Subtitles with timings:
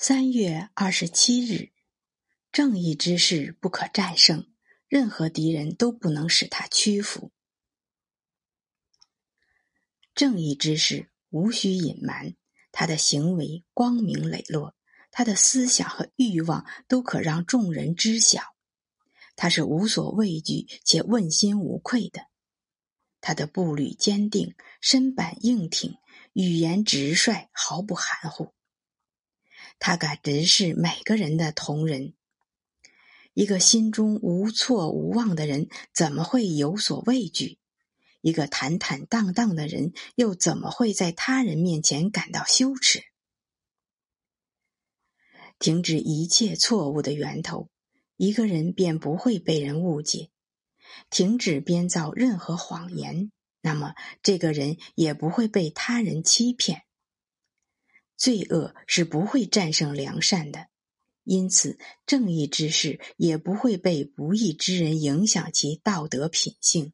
[0.00, 1.72] 三月二十七日，
[2.52, 4.46] 正义之士不可战胜，
[4.86, 7.32] 任何敌人都不能使他屈服。
[10.14, 12.36] 正义之士无需隐瞒，
[12.70, 14.76] 他的行为光明磊落，
[15.10, 18.54] 他的思想和欲望都可让众人知晓。
[19.34, 22.28] 他是无所畏惧且问心无愧的，
[23.20, 25.98] 他的步履坚定，身板硬挺，
[26.34, 28.54] 语言直率，毫不含糊。
[29.78, 32.12] 他敢直视每个人的同仁。
[33.34, 37.58] 一个心中无错无妄的人，怎么会有所畏惧？
[38.20, 43.04] 一个坦坦荡荡的人，又怎么会在他人面前感到羞耻？
[45.60, 47.68] 停止一切错误的源头，
[48.16, 50.30] 一个人便不会被人误解；
[51.10, 56.82] 停止编造任何谎言，那么这个人也不会被他人欺骗。
[58.18, 60.66] 罪恶是不会战胜良善的，
[61.22, 66.92] 因此正义之士也不会被不义之人影响其道德品性。